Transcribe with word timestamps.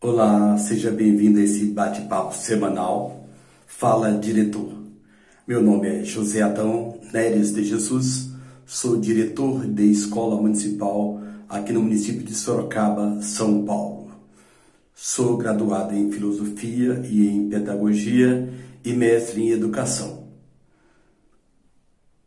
Olá, 0.00 0.56
seja 0.56 0.90
bem-vindo 0.90 1.38
a 1.38 1.42
esse 1.42 1.66
bate-papo 1.66 2.34
semanal. 2.34 3.28
Fala 3.66 4.12
Diretor. 4.12 4.72
Meu 5.46 5.62
nome 5.62 5.88
é 5.88 6.04
José 6.04 6.40
Adão 6.40 6.98
Neres 7.12 7.52
de 7.52 7.64
Jesus, 7.64 8.30
sou 8.64 8.96
diretor 8.98 9.66
de 9.66 9.84
escola 9.90 10.40
municipal 10.40 11.20
aqui 11.48 11.72
no 11.72 11.82
município 11.82 12.22
de 12.22 12.34
Sorocaba, 12.34 13.20
São 13.22 13.64
Paulo. 13.64 14.10
Sou 14.94 15.36
graduado 15.36 15.94
em 15.94 16.10
filosofia 16.12 17.02
e 17.08 17.26
em 17.28 17.48
pedagogia 17.48 18.52
e 18.84 18.92
mestre 18.92 19.42
em 19.42 19.50
educação. 19.50 20.24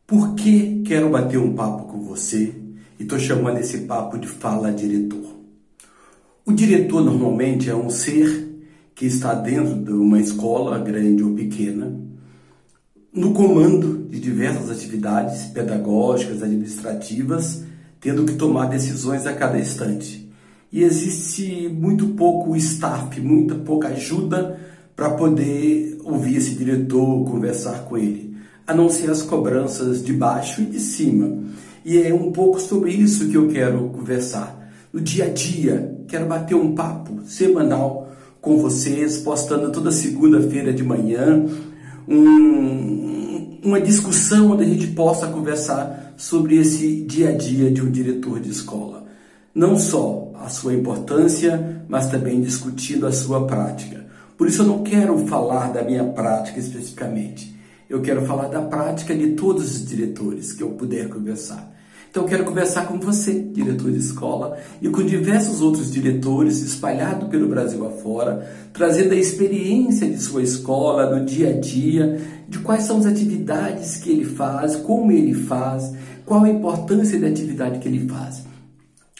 Por 0.05 0.35
que 0.35 0.81
quero 0.83 1.09
bater 1.09 1.37
um 1.37 1.55
papo 1.55 1.85
com 1.85 2.01
você 2.01 2.53
e 2.99 3.03
estou 3.03 3.19
chamando 3.19 3.59
esse 3.59 3.79
papo 3.79 4.17
de 4.17 4.27
Fala 4.27 4.71
Diretor? 4.71 5.40
O 6.43 6.51
diretor 6.51 7.03
normalmente 7.03 7.69
é 7.69 7.75
um 7.75 7.89
ser 7.89 8.49
que 8.95 9.05
está 9.05 9.35
dentro 9.35 9.75
de 9.75 9.91
uma 9.91 10.19
escola, 10.19 10.79
grande 10.79 11.23
ou 11.23 11.35
pequena, 11.35 11.95
no 13.13 13.31
comando 13.31 14.07
de 14.09 14.19
diversas 14.19 14.71
atividades 14.71 15.45
pedagógicas, 15.45 16.41
administrativas, 16.41 17.63
tendo 17.99 18.25
que 18.25 18.33
tomar 18.33 18.65
decisões 18.65 19.27
a 19.27 19.33
cada 19.33 19.59
instante. 19.59 20.31
E 20.71 20.83
existe 20.83 21.69
muito 21.69 22.07
pouco 22.09 22.55
staff, 22.55 23.21
muita 23.21 23.53
pouca 23.55 23.89
ajuda 23.89 24.59
para 24.95 25.11
poder 25.11 25.99
ouvir 26.03 26.37
esse 26.37 26.55
diretor, 26.55 27.23
conversar 27.23 27.83
com 27.85 27.97
ele, 27.97 28.35
a 28.65 28.73
não 28.73 28.89
ser 28.89 29.11
as 29.11 29.21
cobranças 29.21 30.03
de 30.03 30.11
baixo 30.11 30.61
e 30.61 30.65
de 30.65 30.79
cima. 30.79 31.37
E 31.85 32.01
é 32.01 32.11
um 32.11 32.31
pouco 32.31 32.59
sobre 32.59 32.91
isso 32.91 33.29
que 33.29 33.35
eu 33.35 33.47
quero 33.47 33.89
conversar 33.89 34.57
no 34.91 34.99
dia 34.99 35.25
a 35.25 35.29
dia. 35.29 36.00
Quero 36.11 36.25
bater 36.25 36.55
um 36.55 36.75
papo 36.75 37.21
semanal 37.25 38.11
com 38.41 38.57
vocês, 38.57 39.19
postando 39.19 39.71
toda 39.71 39.93
segunda-feira 39.93 40.73
de 40.73 40.83
manhã 40.83 41.45
um, 42.05 43.61
uma 43.63 43.79
discussão 43.79 44.51
onde 44.51 44.65
a 44.65 44.67
gente 44.67 44.87
possa 44.87 45.27
conversar 45.27 46.13
sobre 46.17 46.57
esse 46.57 46.97
dia 47.03 47.29
a 47.29 47.31
dia 47.31 47.71
de 47.71 47.81
um 47.81 47.89
diretor 47.89 48.41
de 48.41 48.49
escola. 48.49 49.05
Não 49.55 49.79
só 49.79 50.33
a 50.35 50.49
sua 50.49 50.73
importância, 50.73 51.85
mas 51.87 52.11
também 52.11 52.41
discutindo 52.41 53.07
a 53.07 53.11
sua 53.13 53.47
prática. 53.47 54.05
Por 54.37 54.49
isso 54.49 54.63
eu 54.63 54.67
não 54.67 54.83
quero 54.83 55.17
falar 55.27 55.71
da 55.71 55.81
minha 55.81 56.03
prática 56.03 56.59
especificamente. 56.59 57.55
Eu 57.89 58.01
quero 58.01 58.25
falar 58.25 58.49
da 58.49 58.61
prática 58.61 59.15
de 59.15 59.27
todos 59.29 59.75
os 59.75 59.85
diretores 59.87 60.51
que 60.51 60.61
eu 60.61 60.71
puder 60.71 61.07
conversar. 61.07 61.71
Então 62.11 62.25
quero 62.25 62.43
conversar 62.43 62.87
com 62.87 62.99
você, 62.99 63.39
diretor 63.39 63.89
de 63.89 63.99
escola, 63.99 64.57
e 64.81 64.89
com 64.89 65.01
diversos 65.01 65.61
outros 65.61 65.89
diretores 65.89 66.61
espalhados 66.61 67.29
pelo 67.29 67.47
Brasil 67.47 67.87
afora, 67.87 68.51
trazendo 68.73 69.13
a 69.13 69.17
experiência 69.17 70.09
de 70.09 70.17
sua 70.21 70.43
escola 70.43 71.17
no 71.17 71.25
dia 71.25 71.51
a 71.51 71.53
dia, 71.57 72.19
de 72.49 72.59
quais 72.59 72.83
são 72.83 72.97
as 72.97 73.05
atividades 73.05 73.95
que 73.95 74.11
ele 74.11 74.25
faz, 74.25 74.75
como 74.75 75.09
ele 75.09 75.33
faz, 75.33 75.93
qual 76.25 76.43
a 76.43 76.49
importância 76.49 77.17
da 77.17 77.27
atividade 77.27 77.79
que 77.79 77.87
ele 77.87 78.05
faz. 78.09 78.43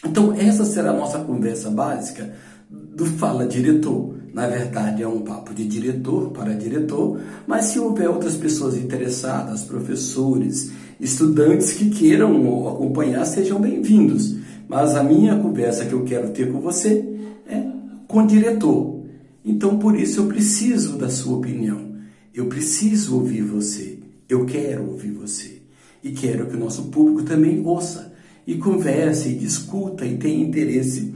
Então 0.04 0.34
essa 0.34 0.66
será 0.66 0.90
a 0.90 0.96
nossa 0.96 1.20
conversa 1.20 1.70
básica 1.70 2.34
do 2.70 3.06
Fala 3.06 3.46
Diretor. 3.46 4.16
Na 4.34 4.46
verdade, 4.46 5.02
é 5.02 5.08
um 5.08 5.20
papo 5.20 5.54
de 5.54 5.66
diretor 5.66 6.30
para 6.30 6.54
diretor, 6.54 7.20
mas 7.46 7.66
se 7.66 7.78
houver 7.78 8.08
outras 8.08 8.34
pessoas 8.34 8.76
interessadas, 8.76 9.64
professores, 9.64 10.72
estudantes 11.02 11.72
que 11.72 11.90
queiram 11.90 12.68
acompanhar, 12.68 13.24
sejam 13.24 13.60
bem-vindos. 13.60 14.36
Mas 14.68 14.94
a 14.94 15.02
minha 15.02 15.36
conversa 15.36 15.84
que 15.84 15.92
eu 15.92 16.04
quero 16.04 16.30
ter 16.30 16.50
com 16.52 16.60
você 16.60 17.04
é 17.46 17.60
com 18.06 18.20
o 18.20 18.26
diretor. 18.26 19.02
Então, 19.44 19.78
por 19.80 19.98
isso, 19.98 20.20
eu 20.20 20.26
preciso 20.28 20.96
da 20.96 21.10
sua 21.10 21.38
opinião. 21.38 21.96
Eu 22.32 22.46
preciso 22.46 23.16
ouvir 23.16 23.42
você. 23.42 23.98
Eu 24.28 24.46
quero 24.46 24.88
ouvir 24.88 25.10
você. 25.10 25.60
E 26.04 26.12
quero 26.12 26.46
que 26.46 26.54
o 26.54 26.58
nosso 26.58 26.84
público 26.84 27.24
também 27.24 27.60
ouça 27.66 28.12
e 28.46 28.54
converse 28.54 29.30
e 29.30 29.34
discuta 29.34 30.06
e 30.06 30.16
tenha 30.16 30.44
interesse 30.44 31.12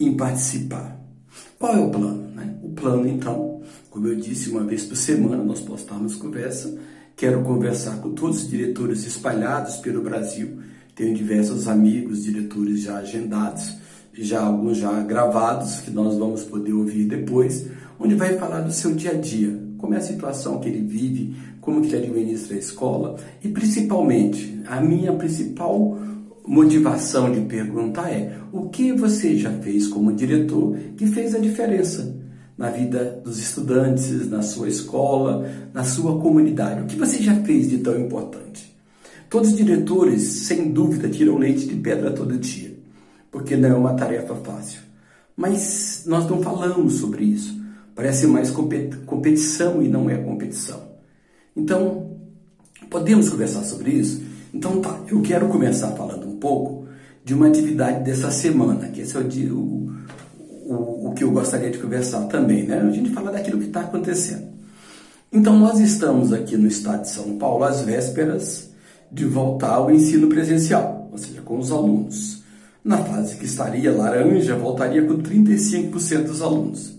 em 0.00 0.16
participar. 0.16 1.00
Qual 1.58 1.76
é 1.76 1.78
o 1.78 1.90
plano? 1.90 2.28
Né? 2.34 2.56
O 2.62 2.70
plano, 2.70 3.06
então, 3.06 3.62
como 3.88 4.08
eu 4.08 4.16
disse, 4.16 4.50
uma 4.50 4.64
vez 4.64 4.84
por 4.84 4.96
semana 4.96 5.42
nós 5.44 5.60
postamos 5.60 6.16
conversa. 6.16 6.76
Quero 7.18 7.42
conversar 7.42 7.96
com 7.96 8.12
todos 8.12 8.44
os 8.44 8.48
diretores 8.48 9.04
espalhados 9.04 9.78
pelo 9.78 10.00
Brasil. 10.00 10.60
Tenho 10.94 11.16
diversos 11.16 11.66
amigos, 11.66 12.22
diretores 12.22 12.82
já 12.82 12.98
agendados, 12.98 13.74
já 14.12 14.40
alguns 14.40 14.78
já 14.78 15.02
gravados, 15.02 15.80
que 15.80 15.90
nós 15.90 16.16
vamos 16.16 16.44
poder 16.44 16.72
ouvir 16.72 17.06
depois, 17.06 17.66
onde 17.98 18.14
vai 18.14 18.38
falar 18.38 18.60
do 18.60 18.72
seu 18.72 18.94
dia 18.94 19.10
a 19.10 19.14
dia, 19.14 19.52
como 19.78 19.94
é 19.94 19.96
a 19.96 20.00
situação 20.00 20.60
que 20.60 20.68
ele 20.68 20.86
vive, 20.86 21.34
como 21.60 21.80
que 21.80 21.88
ele 21.92 22.06
administra 22.06 22.54
a 22.54 22.60
escola 22.60 23.16
e 23.42 23.48
principalmente, 23.48 24.62
a 24.68 24.80
minha 24.80 25.12
principal 25.12 25.98
motivação 26.46 27.32
de 27.32 27.40
perguntar 27.40 28.12
é: 28.12 28.38
o 28.52 28.68
que 28.68 28.92
você 28.92 29.36
já 29.36 29.50
fez 29.54 29.88
como 29.88 30.12
diretor 30.12 30.78
que 30.96 31.08
fez 31.08 31.34
a 31.34 31.40
diferença 31.40 32.27
na 32.58 32.70
vida 32.70 33.20
dos 33.24 33.38
estudantes, 33.38 34.28
na 34.28 34.42
sua 34.42 34.68
escola, 34.68 35.48
na 35.72 35.84
sua 35.84 36.20
comunidade? 36.20 36.82
O 36.82 36.86
que 36.86 36.96
você 36.96 37.22
já 37.22 37.34
fez 37.42 37.70
de 37.70 37.78
tão 37.78 37.98
importante? 37.98 38.76
Todos 39.30 39.50
os 39.50 39.56
diretores, 39.56 40.22
sem 40.22 40.72
dúvida, 40.72 41.08
tiram 41.08 41.38
leite 41.38 41.66
de 41.66 41.76
pedra 41.76 42.10
todo 42.10 42.36
dia, 42.36 42.76
porque 43.30 43.56
não 43.56 43.68
é 43.68 43.74
uma 43.74 43.94
tarefa 43.94 44.34
fácil. 44.34 44.80
Mas 45.36 46.02
nós 46.04 46.28
não 46.28 46.42
falamos 46.42 46.94
sobre 46.94 47.24
isso. 47.24 47.56
Parece 47.94 48.26
mais 48.26 48.50
competição 48.50 49.82
e 49.82 49.88
não 49.88 50.10
é 50.10 50.16
competição. 50.16 50.82
Então, 51.56 52.16
podemos 52.90 53.28
conversar 53.28 53.62
sobre 53.62 53.92
isso? 53.92 54.22
Então 54.52 54.80
tá, 54.80 55.00
eu 55.08 55.20
quero 55.20 55.48
começar 55.48 55.88
falando 55.92 56.26
um 56.26 56.36
pouco 56.36 56.86
de 57.24 57.34
uma 57.34 57.46
atividade 57.46 58.04
dessa 58.04 58.30
semana, 58.30 58.88
que 58.88 59.02
esse 59.02 59.16
é 59.16 59.20
o, 59.20 59.24
dia, 59.24 59.52
o, 59.52 59.92
o, 60.68 61.08
o 61.08 61.14
que 61.14 61.24
eu 61.24 61.30
gostaria 61.30 61.70
de 61.70 61.78
conversar 61.78 62.24
também, 62.26 62.64
né? 62.64 62.78
A 62.78 62.90
gente 62.90 63.10
fala 63.10 63.32
daquilo 63.32 63.58
que 63.58 63.66
está 63.66 63.80
acontecendo. 63.80 64.46
Então 65.32 65.58
nós 65.58 65.80
estamos 65.80 66.32
aqui 66.32 66.56
no 66.56 66.68
estado 66.68 67.02
de 67.02 67.10
São 67.10 67.38
Paulo 67.38 67.64
às 67.64 67.80
vésperas 67.80 68.70
de 69.10 69.24
voltar 69.24 69.74
ao 69.74 69.90
ensino 69.90 70.28
presencial, 70.28 71.08
ou 71.10 71.18
seja, 71.18 71.40
com 71.40 71.58
os 71.58 71.72
alunos. 71.72 72.42
Na 72.84 72.98
fase 72.98 73.36
que 73.36 73.46
estaria 73.46 73.90
laranja, 73.90 74.54
voltaria 74.54 75.04
com 75.04 75.18
35% 75.18 76.24
dos 76.24 76.42
alunos. 76.42 76.96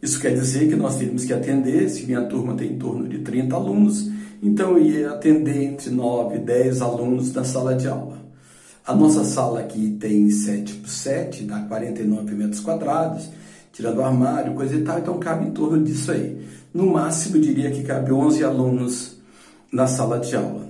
Isso 0.00 0.20
quer 0.20 0.32
dizer 0.34 0.68
que 0.68 0.76
nós 0.76 0.96
teríamos 0.96 1.24
que 1.24 1.32
atender, 1.32 1.88
se 1.88 2.06
minha 2.06 2.22
turma 2.22 2.54
tem 2.54 2.72
em 2.72 2.78
torno 2.78 3.08
de 3.08 3.18
30 3.18 3.54
alunos, 3.54 4.10
então 4.40 4.78
eu 4.78 4.84
ia 4.84 5.10
atender 5.10 5.64
entre 5.64 5.90
9 5.90 6.36
e 6.36 6.38
10 6.38 6.80
alunos 6.80 7.32
na 7.32 7.42
sala 7.42 7.74
de 7.74 7.88
aula. 7.88 8.17
A 8.88 8.94
nossa 8.94 9.22
sala 9.22 9.60
aqui 9.60 9.98
tem 10.00 10.30
7 10.30 10.76
por 10.76 10.88
7, 10.88 11.44
dá 11.44 11.60
49 11.60 12.34
metros 12.34 12.60
quadrados, 12.60 13.28
tirando 13.70 13.98
o 13.98 14.02
armário, 14.02 14.54
coisa 14.54 14.76
e 14.76 14.82
tal, 14.82 14.98
então 14.98 15.18
cabe 15.18 15.46
em 15.46 15.50
torno 15.50 15.84
disso 15.84 16.10
aí. 16.10 16.42
No 16.72 16.86
máximo, 16.86 17.36
eu 17.36 17.42
diria 17.42 17.70
que 17.70 17.82
cabe 17.82 18.10
11 18.10 18.42
alunos 18.42 19.18
na 19.70 19.86
sala 19.86 20.18
de 20.18 20.34
aula. 20.34 20.66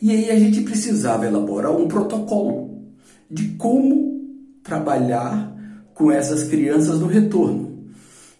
E 0.00 0.12
aí 0.12 0.30
a 0.30 0.38
gente 0.38 0.60
precisava 0.60 1.26
elaborar 1.26 1.72
um 1.72 1.88
protocolo 1.88 2.84
de 3.28 3.48
como 3.56 4.20
trabalhar 4.62 5.52
com 5.94 6.08
essas 6.08 6.44
crianças 6.44 7.00
no 7.00 7.08
retorno. 7.08 7.78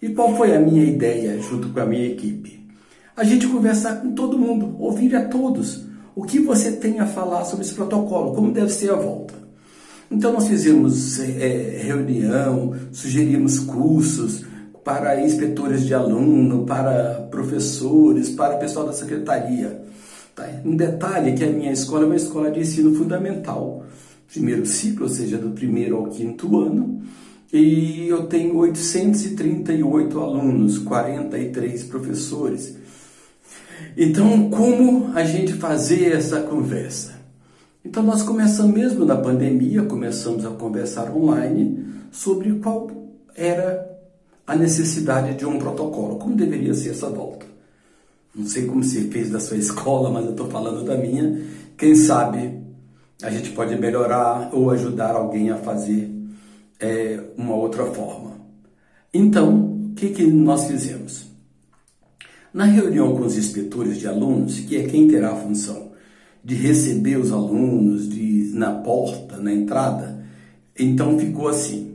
E 0.01 0.07
qual 0.07 0.37
foi 0.37 0.55
a 0.55 0.59
minha 0.61 0.85
ideia 0.85 1.37
junto 1.41 1.67
com 1.67 1.81
a 1.81 1.85
minha 1.85 2.05
equipe? 2.05 2.63
a 3.15 3.25
gente 3.25 3.45
conversar 3.45 3.97
com 3.97 4.13
todo 4.13 4.39
mundo, 4.39 4.75
ouvir 4.79 5.13
a 5.17 5.27
todos 5.27 5.85
o 6.15 6.23
que 6.23 6.39
você 6.39 6.71
tem 6.73 6.99
a 6.99 7.05
falar 7.05 7.45
sobre 7.45 7.65
esse 7.65 7.73
protocolo, 7.73 8.33
como 8.33 8.51
deve 8.51 8.69
ser 8.69 8.91
a 8.91 8.95
volta. 8.95 9.33
Então 10.09 10.31
nós 10.31 10.47
fizemos 10.47 11.19
é, 11.19 11.81
reunião, 11.83 12.75
sugerimos 12.91 13.59
cursos 13.59 14.45
para 14.83 15.21
inspetores 15.21 15.85
de 15.85 15.93
aluno, 15.93 16.65
para 16.65 17.27
professores, 17.31 18.29
para 18.29 18.55
o 18.55 18.59
pessoal 18.59 18.85
da 18.85 18.93
secretaria. 18.93 19.81
Tá? 20.35 20.47
Um 20.63 20.75
detalhe 20.75 21.31
é 21.31 21.33
que 21.33 21.43
a 21.43 21.49
minha 21.49 21.71
escola 21.71 22.03
é 22.03 22.05
uma 22.05 22.15
escola 22.15 22.51
de 22.51 22.59
ensino 22.59 22.93
fundamental, 22.95 23.83
primeiro 24.31 24.65
ciclo, 24.65 25.03
ou 25.03 25.09
seja, 25.09 25.37
do 25.37 25.51
primeiro 25.51 25.97
ao 25.97 26.07
quinto 26.07 26.59
ano, 26.59 27.01
e 27.51 28.07
eu 28.07 28.25
tenho 28.25 28.57
838 28.57 30.19
alunos, 30.19 30.79
43 30.79 31.83
professores. 31.83 32.75
Então, 33.97 34.49
como 34.49 35.11
a 35.15 35.23
gente 35.23 35.53
fazer 35.53 36.13
essa 36.13 36.41
conversa? 36.41 37.13
Então, 37.85 38.01
nós 38.01 38.23
começamos 38.23 38.73
mesmo 38.73 39.05
na 39.05 39.15
pandemia, 39.15 39.83
começamos 39.83 40.45
a 40.45 40.49
conversar 40.49 41.15
online 41.15 41.85
sobre 42.11 42.51
qual 42.53 42.89
era 43.35 43.89
a 44.45 44.55
necessidade 44.55 45.35
de 45.35 45.45
um 45.45 45.57
protocolo, 45.57 46.17
como 46.17 46.35
deveria 46.35 46.73
ser 46.73 46.91
essa 46.91 47.09
volta. 47.09 47.45
Não 48.35 48.45
sei 48.45 48.65
como 48.65 48.83
se 48.83 49.09
fez 49.09 49.29
da 49.29 49.39
sua 49.39 49.57
escola, 49.57 50.09
mas 50.09 50.25
eu 50.25 50.31
estou 50.31 50.47
falando 50.49 50.83
da 50.83 50.97
minha. 50.97 51.41
Quem 51.77 51.95
sabe 51.95 52.61
a 53.21 53.29
gente 53.29 53.51
pode 53.51 53.75
melhorar 53.77 54.49
ou 54.51 54.69
ajudar 54.69 55.15
alguém 55.15 55.49
a 55.49 55.57
fazer 55.57 56.11
é, 56.79 57.19
uma 57.37 57.55
outra 57.55 57.85
forma. 57.85 58.33
Então, 59.13 59.91
o 59.91 59.93
que, 59.95 60.09
que 60.09 60.25
nós 60.25 60.65
fizemos? 60.65 61.32
Na 62.53 62.65
reunião 62.65 63.15
com 63.15 63.23
os 63.23 63.35
inspetores 63.35 63.97
de 63.97 64.07
alunos, 64.07 64.59
que 64.59 64.77
é 64.77 64.83
quem 64.83 65.07
terá 65.07 65.31
a 65.31 65.35
função 65.35 65.91
de 66.43 66.53
receber 66.53 67.17
os 67.17 67.31
alunos 67.31 68.07
de, 68.07 68.51
na 68.53 68.71
porta, 68.71 69.37
na 69.37 69.51
entrada, 69.51 70.23
então 70.77 71.17
ficou 71.17 71.47
assim. 71.47 71.91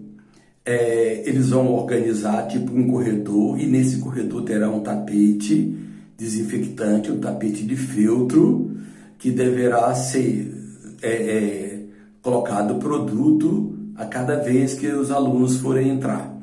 É, 0.65 1.23
eles 1.27 1.51
vão 1.51 1.73
organizar 1.73 2.49
tipo 2.49 2.73
um 2.77 2.91
corredor 2.91 3.59
e 3.61 3.67
nesse 3.67 3.99
corredor 3.99 4.43
terá 4.43 4.69
um 4.69 4.81
tapete 4.81 5.79
desinfectante, 6.17 7.13
um 7.13 7.21
tapete 7.21 7.65
de 7.65 7.77
filtro 7.77 8.73
que 9.17 9.31
deverá 9.31 9.95
ser 9.95 10.53
é, 11.01 11.09
é, 11.09 11.81
colocado 12.21 12.75
produto 12.81 13.75
a 13.95 14.05
cada 14.05 14.37
vez 14.37 14.75
que 14.75 14.89
os 14.89 15.13
alunos 15.13 15.59
forem 15.59 15.89
entrar. 15.89 16.37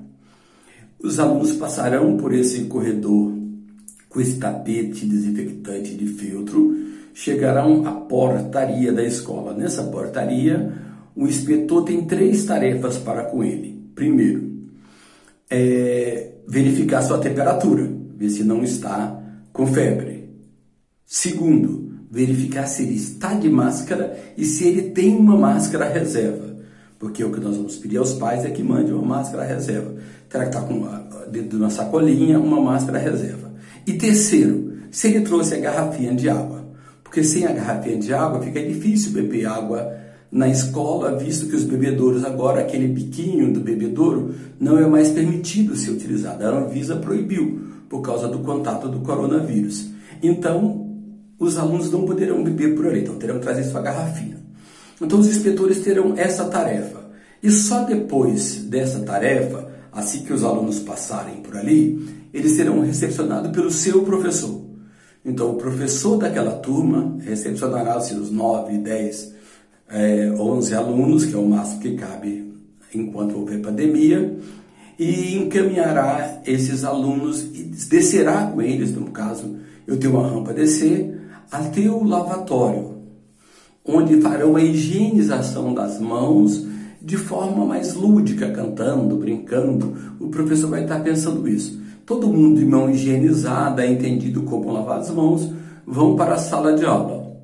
Os 1.03 1.19
alunos 1.19 1.51
passarão 1.53 2.15
por 2.17 2.33
esse 2.33 2.63
corredor 2.63 3.34
com 4.15 4.21
esse 4.21 4.37
tapete 4.37 5.05
desinfectante 5.05 5.93
de 5.93 6.07
filtro, 6.07 6.73
chegarão 7.13 7.85
à 7.85 7.91
portaria 7.91 8.93
da 8.93 9.03
escola. 9.03 9.53
Nessa 9.53 9.83
portaria, 9.83 10.71
o 11.13 11.27
inspetor 11.27 11.83
tem 11.83 12.05
três 12.05 12.45
tarefas 12.45 12.97
para 12.97 13.25
com 13.25 13.43
ele. 13.43 13.77
Primeiro, 13.93 14.69
é 15.49 16.31
verificar 16.47 17.01
sua 17.01 17.17
temperatura, 17.17 17.91
ver 18.15 18.29
se 18.29 18.45
não 18.45 18.63
está 18.63 19.21
com 19.51 19.67
febre. 19.67 20.29
Segundo, 21.05 21.91
verificar 22.09 22.67
se 22.67 22.83
ele 22.83 22.95
está 22.95 23.33
de 23.33 23.49
máscara 23.49 24.17
e 24.37 24.45
se 24.45 24.65
ele 24.65 24.91
tem 24.91 25.13
uma 25.13 25.35
máscara 25.35 25.89
reserva. 25.89 26.55
Porque 26.97 27.21
o 27.21 27.33
que 27.33 27.41
nós 27.41 27.57
vamos 27.57 27.75
pedir 27.75 27.97
aos 27.97 28.13
pais 28.13 28.45
é 28.45 28.49
que 28.49 28.63
mande 28.63 28.93
uma 28.93 29.17
máscara 29.17 29.43
reserva. 29.43 29.93
Terá 30.29 30.45
que 30.45 30.55
estar 30.55 30.65
com 30.65 30.87
dentro 31.29 31.49
de 31.49 31.55
uma 31.57 31.69
sacolinha 31.69 32.39
uma 32.39 32.61
máscara 32.61 32.97
reserva. 32.97 33.54
E 33.85 33.93
terceiro, 33.93 34.73
se 34.91 35.07
ele 35.07 35.21
trouxe 35.21 35.55
a 35.55 35.59
garrafinha 35.59 36.13
de 36.13 36.29
água. 36.29 36.65
Porque 37.03 37.23
sem 37.23 37.45
a 37.45 37.51
garrafinha 37.51 37.97
de 37.97 38.13
água 38.13 38.41
fica 38.41 38.61
difícil 38.61 39.11
beber 39.11 39.45
água 39.45 39.93
na 40.31 40.49
escola, 40.49 41.17
visto 41.17 41.47
que 41.47 41.55
os 41.55 41.63
bebedouros 41.63 42.25
agora, 42.25 42.61
aquele 42.61 42.87
biquinho 42.87 43.53
do 43.53 43.61
bebedouro, 43.61 44.35
não 44.59 44.77
é 44.77 44.85
mais 44.85 45.09
permitido 45.11 45.75
ser 45.75 45.91
utilizado. 45.91 46.43
A 46.43 46.49
Anvisa 46.49 46.97
proibiu 46.97 47.61
por 47.87 48.01
causa 48.01 48.27
do 48.27 48.39
contato 48.39 48.89
do 48.89 48.99
coronavírus. 48.99 49.89
Então, 50.21 50.85
os 51.39 51.57
alunos 51.57 51.91
não 51.91 52.05
poderão 52.05 52.43
beber 52.43 52.75
por 52.75 52.87
ali, 52.87 53.01
então 53.01 53.15
terão 53.15 53.35
que 53.35 53.41
trazer 53.41 53.63
sua 53.65 53.81
garrafinha. 53.81 54.37
Então 55.01 55.19
os 55.19 55.27
inspetores 55.27 55.79
terão 55.79 56.13
essa 56.17 56.45
tarefa. 56.45 57.05
E 57.43 57.51
só 57.51 57.83
depois 57.83 58.63
dessa 58.65 58.99
tarefa, 58.99 59.67
assim 59.91 60.23
que 60.23 60.33
os 60.33 60.43
alunos 60.43 60.79
passarem 60.79 61.37
por 61.37 61.55
ali, 61.55 62.24
eles 62.35 62.51
serão 62.51 62.81
recepcionados 62.81 63.49
pelo 63.51 63.71
seu 63.71 64.03
professor. 64.03 64.61
Então 65.23 65.51
o 65.51 65.55
professor 65.55 66.17
daquela 66.17 66.51
turma 66.51 67.17
recepcionará 67.21 67.97
os 67.97 68.07
seus 68.07 68.29
9, 68.29 68.77
10, 68.77 69.33
é, 69.89 70.31
11 70.37 70.75
alunos, 70.75 71.25
que 71.25 71.33
é 71.33 71.37
o 71.37 71.47
máximo 71.47 71.79
que 71.79 71.95
cabe 71.95 72.53
enquanto 72.93 73.37
houver 73.37 73.61
pandemia, 73.61 74.37
e 74.99 75.37
encaminhará 75.37 76.41
esses 76.45 76.83
alunos 76.83 77.41
e 77.41 77.63
descerá 77.63 78.47
com 78.47 78.61
eles, 78.61 78.93
no 78.93 79.11
caso, 79.11 79.55
eu 79.87 79.97
tenho 79.97 80.17
uma 80.17 80.27
rampa 80.27 80.51
a 80.51 80.53
descer, 80.53 81.17
até 81.49 81.89
o 81.89 82.03
lavatório, 82.03 82.97
onde 83.85 84.19
farão 84.19 84.57
a 84.57 84.61
higienização 84.61 85.73
das 85.73 86.01
mãos 86.01 86.65
de 87.01 87.15
forma 87.15 87.65
mais 87.65 87.93
lúdica, 87.93 88.51
cantando, 88.51 89.15
brincando. 89.15 89.95
O 90.19 90.27
professor 90.27 90.69
vai 90.69 90.83
estar 90.83 90.99
pensando 91.01 91.47
isso. 91.47 91.84
Todo 92.05 92.27
mundo 92.27 92.59
de 92.59 92.65
mão 92.65 92.89
higienizada, 92.89 93.85
entendido 93.85 94.43
como 94.43 94.71
lavar 94.71 94.99
as 94.99 95.09
mãos, 95.09 95.51
vão 95.85 96.15
para 96.15 96.35
a 96.35 96.37
sala 96.37 96.73
de 96.73 96.85
aula. 96.85 97.35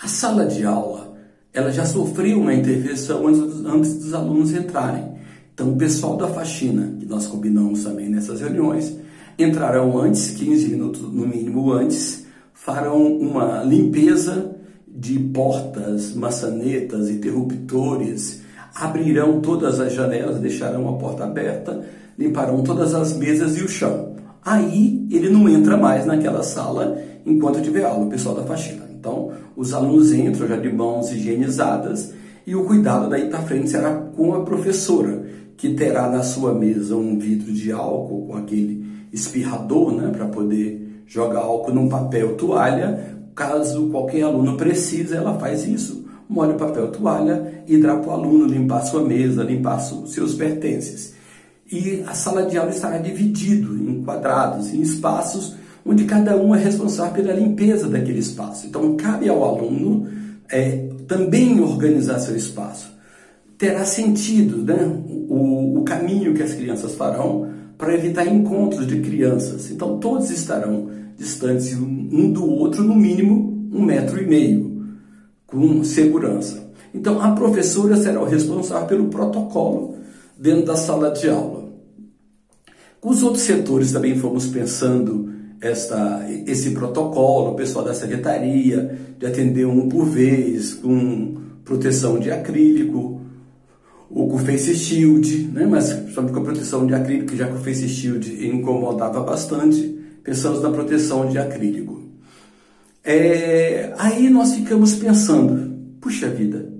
A 0.00 0.06
sala 0.06 0.44
de 0.44 0.64
aula, 0.64 1.16
ela 1.52 1.72
já 1.72 1.86
sofreu 1.86 2.40
uma 2.40 2.52
intervenção 2.52 3.26
antes 3.26 3.94
dos 3.94 4.12
alunos 4.12 4.52
entrarem. 4.52 5.16
Então, 5.54 5.70
o 5.70 5.76
pessoal 5.76 6.18
da 6.18 6.28
faxina, 6.28 6.94
que 7.00 7.06
nós 7.06 7.26
combinamos 7.26 7.82
também 7.82 8.10
nessas 8.10 8.42
reuniões, 8.42 8.94
entrarão 9.38 9.98
antes, 9.98 10.32
15 10.32 10.68
minutos 10.68 11.00
no 11.00 11.26
mínimo 11.26 11.72
antes, 11.72 12.26
farão 12.52 13.06
uma 13.06 13.62
limpeza 13.62 14.54
de 14.86 15.18
portas, 15.18 16.14
maçanetas, 16.14 17.08
interruptores, 17.08 18.42
abrirão 18.74 19.40
todas 19.40 19.80
as 19.80 19.94
janelas, 19.94 20.38
deixarão 20.40 20.88
a 20.88 20.98
porta 20.98 21.24
aberta, 21.24 21.84
limparão 22.18 22.62
todas 22.62 22.94
as 22.94 23.16
mesas 23.16 23.56
e 23.56 23.62
o 23.62 23.68
chão. 23.68 24.16
Aí 24.44 25.06
ele 25.10 25.28
não 25.28 25.48
entra 25.48 25.76
mais 25.76 26.06
naquela 26.06 26.42
sala 26.42 26.98
enquanto 27.24 27.62
tiver 27.62 27.84
aula, 27.84 28.06
o 28.06 28.10
pessoal 28.10 28.34
da 28.34 28.42
faxina. 28.44 28.86
Então, 28.98 29.32
os 29.56 29.72
alunos 29.72 30.12
entram 30.12 30.46
já 30.46 30.56
de 30.56 30.72
mãos 30.72 31.10
higienizadas 31.12 32.12
e 32.46 32.54
o 32.54 32.64
cuidado 32.64 33.08
daí 33.08 33.28
para 33.28 33.42
frente 33.42 33.70
será 33.70 33.94
com 33.94 34.34
a 34.34 34.44
professora, 34.44 35.24
que 35.56 35.74
terá 35.74 36.08
na 36.08 36.22
sua 36.22 36.54
mesa 36.54 36.96
um 36.96 37.18
vidro 37.18 37.52
de 37.52 37.72
álcool 37.72 38.26
com 38.26 38.36
aquele 38.36 38.86
espirrador, 39.12 39.92
né, 39.92 40.10
para 40.14 40.26
poder 40.26 41.02
jogar 41.06 41.40
álcool 41.40 41.72
num 41.72 41.88
papel 41.88 42.34
toalha, 42.36 43.16
Caso 43.36 43.90
qualquer 43.90 44.22
aluno 44.22 44.56
precise, 44.56 45.14
ela 45.14 45.38
faz 45.38 45.68
isso. 45.68 46.06
Molha 46.26 46.54
o 46.54 46.58
papel 46.58 46.90
toalha 46.90 47.62
e 47.68 47.76
dá 47.76 47.94
para 47.94 48.08
o 48.08 48.12
aluno 48.12 48.46
limpar 48.46 48.80
sua 48.80 49.04
mesa, 49.04 49.44
limpar 49.44 49.78
seus 49.78 50.32
pertences. 50.32 51.12
E 51.70 52.04
a 52.06 52.14
sala 52.14 52.46
de 52.46 52.56
aula 52.56 52.70
estará 52.70 52.98
dividido 52.98 53.76
em 53.76 54.02
quadrados, 54.02 54.72
em 54.72 54.80
espaços, 54.80 55.54
onde 55.84 56.04
cada 56.04 56.36
um 56.36 56.54
é 56.54 56.58
responsável 56.58 57.22
pela 57.22 57.32
limpeza 57.32 57.88
daquele 57.88 58.20
espaço. 58.20 58.66
Então, 58.66 58.96
cabe 58.96 59.28
ao 59.28 59.44
aluno 59.44 60.08
é, 60.48 60.88
também 61.06 61.60
organizar 61.60 62.18
seu 62.18 62.36
espaço. 62.36 62.94
Terá 63.58 63.84
sentido 63.84 64.58
né, 64.58 64.84
o, 65.28 65.78
o 65.78 65.84
caminho 65.84 66.34
que 66.34 66.42
as 66.42 66.52
crianças 66.52 66.94
farão 66.94 67.48
para 67.78 67.94
evitar 67.94 68.26
encontros 68.26 68.86
de 68.86 69.00
crianças. 69.00 69.70
Então, 69.70 69.98
todos 69.98 70.30
estarão 70.30 70.88
distantes 71.16 71.74
um 71.74 72.30
do 72.32 72.48
outro, 72.48 72.82
no 72.84 72.94
mínimo 72.94 73.68
um 73.72 73.82
metro 73.82 74.22
e 74.22 74.26
meio, 74.26 74.86
com 75.46 75.82
segurança. 75.84 76.70
Então, 76.94 77.20
a 77.20 77.32
professora 77.32 77.96
será 77.96 78.20
o 78.20 78.24
responsável 78.24 78.86
pelo 78.86 79.08
protocolo 79.08 79.96
dentro 80.38 80.66
da 80.66 80.76
sala 80.76 81.10
de 81.10 81.28
aula. 81.28 81.55
Os 83.06 83.22
outros 83.22 83.44
setores 83.44 83.92
também 83.92 84.18
fomos 84.18 84.48
pensando 84.48 85.32
esta, 85.60 86.26
esse 86.44 86.70
protocolo, 86.72 87.52
o 87.52 87.54
pessoal 87.54 87.84
da 87.84 87.94
secretaria, 87.94 88.98
de 89.16 89.24
atender 89.24 89.64
um 89.64 89.88
por 89.88 90.06
vez, 90.06 90.74
com 90.74 91.36
proteção 91.64 92.18
de 92.18 92.32
acrílico, 92.32 93.20
ou 94.10 94.28
com 94.28 94.38
face 94.38 94.74
shield, 94.74 95.50
né? 95.52 95.64
mas 95.66 95.84
só 96.12 96.20
com 96.20 96.40
a 96.40 96.42
proteção 96.42 96.84
de 96.84 96.94
acrílico, 96.94 97.36
já 97.36 97.46
que 97.46 97.54
o 97.54 97.60
face 97.60 97.88
shield 97.88 98.44
incomodava 98.44 99.20
bastante 99.20 99.82
pensamos 100.24 100.60
na 100.60 100.70
proteção 100.70 101.28
de 101.28 101.38
acrílico. 101.38 102.02
É, 103.04 103.94
aí 103.98 104.28
nós 104.28 104.52
ficamos 104.52 104.96
pensando, 104.96 105.72
puxa 106.00 106.28
vida, 106.28 106.72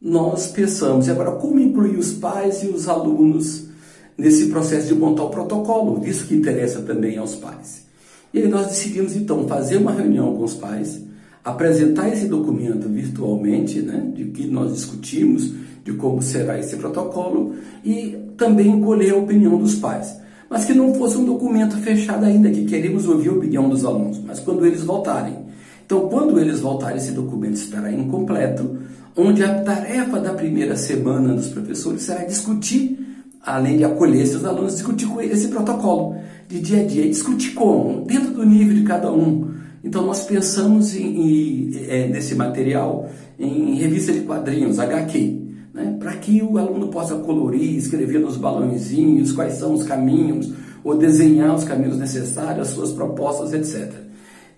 nós 0.00 0.48
pensamos, 0.48 1.06
e 1.06 1.10
agora 1.12 1.36
como 1.36 1.60
incluir 1.60 1.96
os 1.96 2.10
pais 2.10 2.64
e 2.64 2.66
os 2.66 2.88
alunos 2.88 3.65
nesse 4.16 4.46
processo 4.46 4.88
de 4.88 4.94
montar 4.94 5.24
o 5.24 5.30
protocolo? 5.30 6.06
Isso 6.06 6.26
que 6.26 6.34
interessa 6.34 6.80
também 6.82 7.18
aos 7.18 7.34
pais. 7.34 7.84
E 8.32 8.40
aí 8.40 8.48
nós 8.48 8.66
decidimos 8.66 9.14
então 9.16 9.46
fazer 9.46 9.76
uma 9.76 9.92
reunião 9.92 10.36
com 10.36 10.44
os 10.44 10.54
pais, 10.54 11.00
apresentar 11.44 12.08
esse 12.08 12.26
documento 12.26 12.88
virtualmente, 12.88 13.80
né, 13.80 14.10
de 14.14 14.26
que 14.26 14.46
nós 14.46 14.72
discutimos, 14.72 15.52
de 15.84 15.92
como 15.92 16.20
será 16.20 16.58
esse 16.58 16.76
protocolo 16.76 17.54
e 17.84 18.18
também 18.36 18.80
colher 18.80 19.12
a 19.12 19.16
opinião 19.16 19.56
dos 19.56 19.76
pais 19.76 20.16
mas 20.48 20.64
que 20.64 20.72
não 20.72 20.94
fosse 20.94 21.16
um 21.16 21.24
documento 21.24 21.76
fechado 21.78 22.24
ainda, 22.24 22.50
que 22.50 22.64
queremos 22.64 23.06
ouvir 23.06 23.30
a 23.30 23.32
opinião 23.32 23.68
dos 23.68 23.84
alunos, 23.84 24.20
mas 24.24 24.38
quando 24.38 24.64
eles 24.64 24.82
voltarem. 24.82 25.36
Então, 25.84 26.08
quando 26.08 26.38
eles 26.38 26.60
voltarem, 26.60 26.96
esse 26.96 27.12
documento 27.12 27.54
estará 27.54 27.92
incompleto, 27.92 28.78
onde 29.16 29.42
a 29.42 29.62
tarefa 29.62 30.18
da 30.20 30.32
primeira 30.32 30.76
semana 30.76 31.34
dos 31.34 31.48
professores 31.48 32.02
será 32.02 32.24
discutir, 32.24 33.05
além 33.46 33.76
de 33.76 33.84
acolher 33.84 34.22
esses 34.22 34.44
alunos, 34.44 34.74
discutir 34.74 35.06
com 35.06 35.20
eles 35.20 35.38
esse 35.38 35.48
protocolo 35.48 36.16
de 36.48 36.60
dia 36.60 36.80
a 36.80 36.84
dia, 36.84 37.08
discutir 37.08 37.52
como, 37.52 38.04
dentro 38.04 38.32
do 38.32 38.44
nível 38.44 38.74
de 38.74 38.82
cada 38.82 39.10
um. 39.12 39.54
Então, 39.84 40.04
nós 40.04 40.24
pensamos 40.24 40.96
em, 40.96 41.06
em, 41.06 41.70
é, 41.88 42.08
nesse 42.08 42.34
material 42.34 43.08
em 43.38 43.76
revista 43.76 44.12
de 44.12 44.20
quadrinhos, 44.22 44.80
HQ, 44.80 45.40
né, 45.72 45.96
para 46.00 46.12
que 46.14 46.42
o 46.42 46.58
aluno 46.58 46.88
possa 46.88 47.14
colorir, 47.16 47.76
escrever 47.76 48.18
nos 48.18 48.36
balãozinhos 48.36 49.30
quais 49.30 49.54
são 49.54 49.74
os 49.74 49.84
caminhos, 49.84 50.52
ou 50.82 50.96
desenhar 50.96 51.54
os 51.54 51.62
caminhos 51.62 51.98
necessários, 51.98 52.68
as 52.68 52.74
suas 52.74 52.92
propostas, 52.92 53.52
etc. 53.52 53.92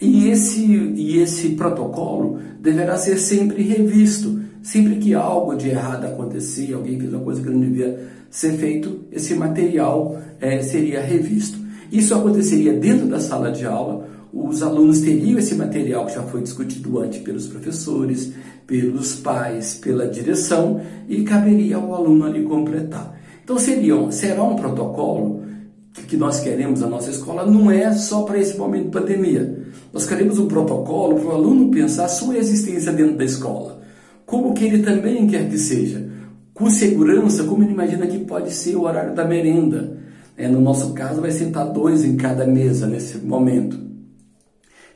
E 0.01 0.29
esse, 0.29 0.65
e 0.65 1.19
esse 1.19 1.51
protocolo 1.51 2.39
deverá 2.61 2.97
ser 2.97 3.19
sempre 3.19 3.63
revisto, 3.63 4.41
sempre 4.69 4.97
que 4.97 5.15
algo 5.15 5.55
de 5.55 5.71
errado 5.71 6.05
acontecer, 6.05 6.75
alguém 6.75 7.01
fez 7.01 7.11
uma 7.11 7.23
coisa 7.23 7.41
que 7.41 7.49
não 7.49 7.59
devia 7.59 8.07
ser 8.29 8.53
feito, 8.53 9.01
esse 9.11 9.35
material 9.35 10.21
é, 10.39 10.61
seria 10.61 11.01
revisto. 11.01 11.59
Isso 11.91 12.15
aconteceria 12.15 12.75
dentro 12.75 13.07
da 13.07 13.19
sala 13.19 13.51
de 13.51 13.65
aula, 13.65 14.07
os 14.31 14.63
alunos 14.63 15.01
teriam 15.01 15.39
esse 15.39 15.55
material 15.55 16.05
que 16.05 16.15
já 16.15 16.23
foi 16.23 16.43
discutido 16.43 16.99
antes 17.01 17.21
pelos 17.21 17.47
professores, 17.47 18.35
pelos 18.67 19.15
pais, 19.15 19.77
pela 19.77 20.07
direção 20.07 20.83
e 21.09 21.23
caberia 21.23 21.77
ao 21.77 21.95
aluno 21.95 22.27
ali 22.27 22.43
completar. 22.43 23.19
Então 23.43 23.59
seria, 23.59 24.13
será 24.13 24.45
um 24.45 24.55
protocolo 24.55 25.45
que 26.07 26.19
nós 26.19 26.41
queremos 26.41 26.81
na 26.81 26.89
nossa 26.89 27.11
escola 27.11 27.51
não 27.51 27.71
é 27.71 27.91
só 27.95 28.23
para 28.23 28.39
esse 28.39 28.59
momento 28.59 28.85
de 28.85 28.91
pandemia. 28.91 29.65
Nós 29.95 30.05
queremos 30.05 30.39
um 30.39 30.47
protocolo 30.47 31.19
para 31.19 31.29
o 31.29 31.33
aluno 31.33 31.71
pensar 31.71 32.05
a 32.05 32.09
sua 32.09 32.37
existência 32.37 32.93
dentro 32.93 33.17
da 33.17 33.25
escola, 33.25 33.78
como 34.29 34.53
que 34.53 34.63
ele 34.63 34.83
também 34.83 35.27
quer 35.27 35.49
que 35.49 35.57
seja, 35.57 36.07
com 36.53 36.69
segurança, 36.69 37.45
como 37.45 37.63
ele 37.63 37.73
imagina 37.73 38.07
que 38.07 38.19
pode 38.19 38.53
ser 38.53 38.77
o 38.77 38.83
horário 38.83 39.15
da 39.15 39.25
merenda. 39.25 39.97
É, 40.37 40.47
no 40.47 40.61
nosso 40.61 40.93
caso, 40.93 41.23
vai 41.23 41.31
sentar 41.31 41.73
dois 41.73 42.05
em 42.05 42.15
cada 42.15 42.47
mesa 42.47 42.87
nesse 42.87 43.17
momento, 43.17 43.81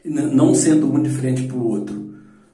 não 0.04 0.54
sendo 0.54 0.92
um 0.92 1.02
de 1.02 1.08
frente 1.08 1.44
para 1.44 1.56
o 1.56 1.66
outro. 1.66 2.12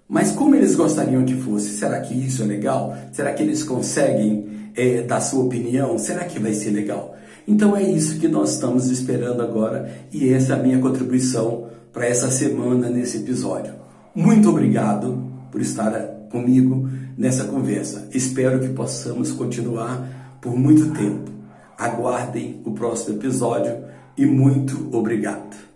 Mas 0.08 0.30
como 0.30 0.54
eles 0.54 0.76
gostariam 0.76 1.24
que 1.24 1.34
fosse? 1.34 1.70
Será 1.70 2.00
que 2.00 2.14
isso 2.14 2.44
é 2.44 2.46
legal? 2.46 2.96
Será 3.10 3.32
que 3.32 3.42
eles 3.42 3.64
conseguem 3.64 4.46
é, 4.76 5.02
dar 5.02 5.20
sua 5.20 5.42
opinião? 5.46 5.98
Será 5.98 6.26
que 6.26 6.38
vai 6.38 6.54
ser 6.54 6.70
legal? 6.70 7.16
Então 7.46 7.76
é 7.76 7.82
isso 7.82 8.20
que 8.20 8.28
nós 8.28 8.52
estamos 8.52 8.88
esperando 8.88 9.42
agora 9.42 9.90
e 10.12 10.32
essa 10.32 10.52
é 10.52 10.56
a 10.56 10.62
minha 10.62 10.78
contribuição 10.78 11.66
para 11.92 12.06
essa 12.06 12.30
semana 12.30 12.88
nesse 12.88 13.16
episódio. 13.16 13.74
Muito 14.14 14.48
obrigado 14.48 15.24
por 15.50 15.60
estar 15.60 16.17
comigo 16.30 16.88
nessa 17.16 17.44
conversa. 17.44 18.08
Espero 18.12 18.60
que 18.60 18.68
possamos 18.68 19.32
continuar 19.32 20.38
por 20.40 20.56
muito 20.56 20.92
tempo. 20.92 21.30
Aguardem 21.76 22.60
o 22.64 22.72
próximo 22.72 23.16
episódio 23.16 23.84
e 24.16 24.26
muito 24.26 24.88
obrigado. 24.96 25.67